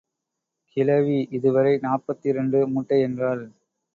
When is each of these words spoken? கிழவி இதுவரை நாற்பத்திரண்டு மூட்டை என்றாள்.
கிழவி 0.77 1.27
இதுவரை 1.31 1.77
நாற்பத்திரண்டு 1.77 2.67
மூட்டை 2.67 2.99
என்றாள். 3.01 3.43